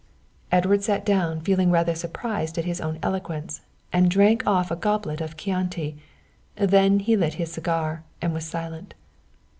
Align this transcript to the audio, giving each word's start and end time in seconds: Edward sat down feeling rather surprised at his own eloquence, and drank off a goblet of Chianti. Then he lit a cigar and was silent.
Edward 0.51 0.81
sat 0.83 1.05
down 1.05 1.41
feeling 1.41 1.69
rather 1.69 1.93
surprised 1.93 2.57
at 2.57 2.65
his 2.65 2.81
own 2.81 2.97
eloquence, 3.03 3.61
and 3.93 4.09
drank 4.09 4.41
off 4.47 4.71
a 4.71 4.75
goblet 4.75 5.21
of 5.21 5.37
Chianti. 5.37 5.95
Then 6.55 6.97
he 7.01 7.15
lit 7.15 7.39
a 7.39 7.45
cigar 7.45 8.01
and 8.19 8.33
was 8.33 8.45
silent. 8.45 8.95